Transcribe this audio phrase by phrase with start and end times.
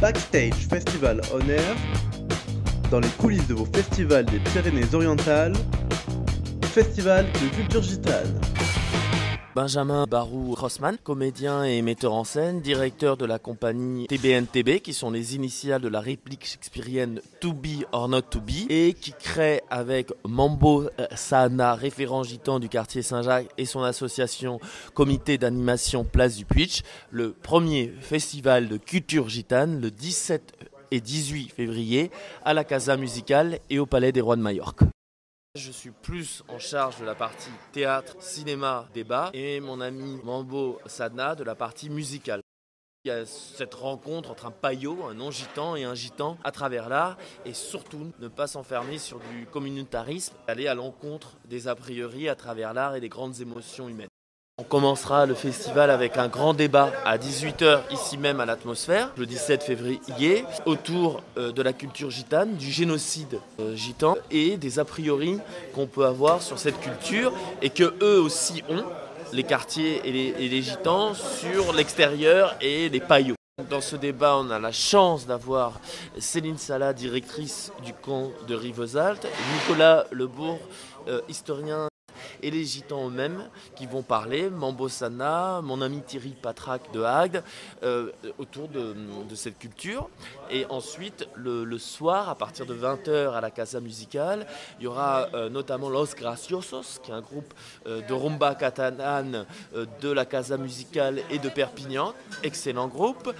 [0.00, 1.38] Backstage Festival On
[2.90, 5.54] dans les coulisses de vos festivals des Pyrénées-Orientales,
[6.74, 8.38] Festival de culture gitane.
[9.56, 15.10] Benjamin Barou Rossman, comédien et metteur en scène, directeur de la compagnie TBNTB, qui sont
[15.10, 19.62] les initiales de la réplique shakespearienne To Be or Not To Be, et qui crée
[19.70, 24.60] avec Mambo Sana, référent gitan du quartier Saint-Jacques, et son association
[24.92, 30.52] Comité d'animation Place du Puitch, le premier festival de culture gitane le 17
[30.90, 32.10] et 18 février
[32.44, 34.82] à la Casa Musicale et au Palais des Rois de Majorque.
[35.56, 40.78] Je suis plus en charge de la partie théâtre, cinéma, débat et mon ami Mambo
[40.84, 42.42] Sadna de la partie musicale.
[43.04, 46.90] Il y a cette rencontre entre un paillot, un non-gitan et un gitan à travers
[46.90, 52.28] l'art et surtout ne pas s'enfermer sur du communautarisme, aller à l'encontre des a priori
[52.28, 54.08] à travers l'art et des grandes émotions humaines.
[54.58, 59.26] On commencera le festival avec un grand débat à 18h ici même à l'atmosphère, le
[59.26, 64.86] 17 février, autour euh, de la culture gitane, du génocide euh, gitan et des a
[64.86, 65.40] priori
[65.74, 68.84] qu'on peut avoir sur cette culture et que eux aussi ont,
[69.34, 73.36] les quartiers et les, gitans, sur l'extérieur et les paillots.
[73.68, 75.78] Dans ce débat, on a la chance d'avoir
[76.18, 80.60] Céline Sala, directrice du camp de Rivesaltes, Nicolas Lebourg,
[81.08, 81.88] euh, historien
[82.42, 87.42] et les gitans eux-mêmes qui vont parler, Mambosana, mon ami Thierry Patrac de Hague,
[87.82, 88.94] euh, autour de,
[89.34, 90.08] cette culture.
[90.50, 94.46] Et ensuite, le, le, soir, à partir de 20h à la Casa Musicale,
[94.78, 97.52] il y aura euh, notamment Los Graciosos, qui est un groupe
[97.86, 99.46] euh, de rumba catalane
[100.00, 102.14] de la Casa Musicale et de Perpignan.
[102.42, 103.32] Excellent groupe,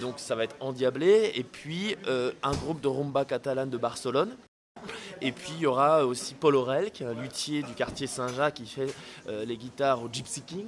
[0.00, 1.32] donc ça va être endiablé.
[1.34, 1.96] Et puis
[2.42, 4.34] un groupe de rumba catalane de Barcelone.
[5.24, 8.54] Et puis il y aura aussi Paul Aurel, qui est un luthier du quartier Saint-Jacques,
[8.54, 8.94] qui fait
[9.26, 10.66] euh, les guitares au Gypsy King.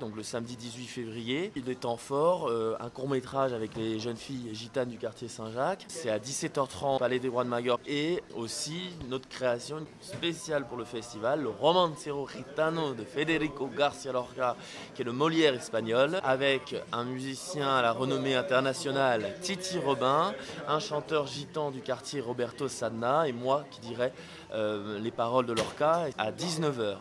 [0.00, 3.98] Donc le samedi 18 février, il est temps fort, euh, un court métrage avec les
[3.98, 5.84] jeunes filles gitanes du quartier Saint-Jacques.
[5.88, 7.82] C'est à 17h30 Palais des Rois de Majorque.
[7.86, 14.56] Et aussi notre création spéciale pour le festival, le Romancero Gitano de Federico Garcia Lorca,
[14.94, 20.34] qui est le Molière espagnol, avec un musicien à la renommée internationale, Titi Robin,
[20.66, 24.12] un chanteur gitan du quartier Roberto Sanna et moi qui dirais
[24.52, 26.96] euh, les paroles de Lorca à 19h.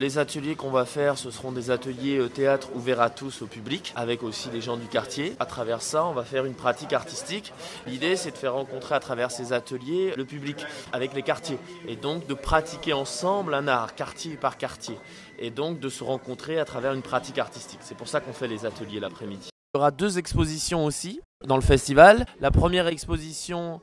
[0.00, 3.92] Les ateliers qu'on va faire, ce seront des ateliers théâtre ouverts à tous au public,
[3.94, 5.36] avec aussi les gens du quartier.
[5.38, 7.52] À travers ça, on va faire une pratique artistique.
[7.86, 10.56] L'idée, c'est de faire rencontrer à travers ces ateliers le public
[10.92, 14.98] avec les quartiers, et donc de pratiquer ensemble un art, quartier par quartier,
[15.38, 17.80] et donc de se rencontrer à travers une pratique artistique.
[17.82, 19.50] C'est pour ça qu'on fait les ateliers l'après-midi.
[19.74, 22.26] Il y aura deux expositions aussi dans le festival.
[22.40, 23.80] La première exposition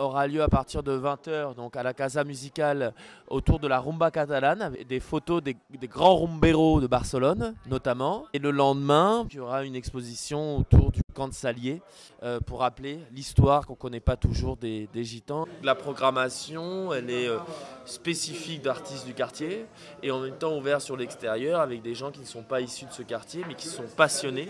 [0.00, 2.94] aura lieu à partir de 20h donc à la Casa Musicale
[3.28, 8.24] autour de la rumba catalane avec des photos des, des, grands rumberos de Barcelone notamment.
[8.32, 11.82] Et le lendemain il y aura une exposition autour du camp de Salier
[12.22, 15.46] euh, pour rappeler l'histoire qu'on connaît pas toujours des, des, gitans.
[15.62, 17.38] La programmation elle est euh,
[17.84, 19.66] spécifique d'artistes du quartier
[20.02, 22.86] et en même temps ouverte sur l'extérieur avec des gens qui ne sont pas issus
[22.86, 24.48] de ce quartier mais qui sont passionnés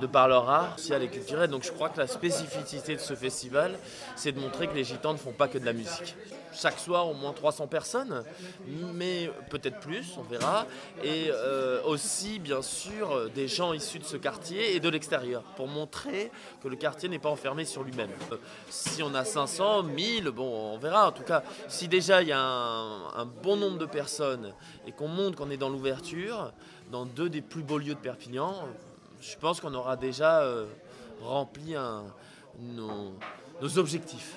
[0.00, 1.50] de par leur art social et culturel.
[1.50, 3.78] Donc je crois que la spécificité de ce festival
[4.16, 6.16] c'est de montrer les gitans ne font pas que de la musique.
[6.54, 8.24] Chaque soir, au moins 300 personnes,
[8.94, 10.66] mais peut-être plus, on verra.
[11.02, 15.66] Et euh, aussi, bien sûr, des gens issus de ce quartier et de l'extérieur, pour
[15.66, 16.30] montrer
[16.62, 18.10] que le quartier n'est pas enfermé sur lui-même.
[18.32, 18.36] Euh,
[18.68, 21.08] si on a 500, 1000, bon, on verra.
[21.08, 24.52] En tout cas, si déjà il y a un, bon nombre de personnes
[24.86, 26.52] et qu'on montre qu'on est dans l'ouverture,
[26.90, 28.68] dans deux des plus beaux lieux de Perpignan,
[29.20, 30.66] je pense qu'on aura déjà euh,
[31.22, 31.74] rempli
[32.58, 34.36] nos objectifs.